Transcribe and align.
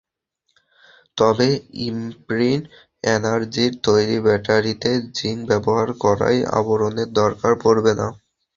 তবে 1.17 1.47
ইমপ্রিন্ট 1.87 2.63
এনার্জির 3.07 3.73
তৈরি 3.85 4.17
ব্যাটারিতে 4.25 4.89
জিংক 5.15 5.39
ব্যবহার 5.49 5.89
করায় 6.03 6.39
আবরণের 6.59 7.09
দরকার 7.19 7.53
পড়বে 7.63 7.93
না। 7.99 8.07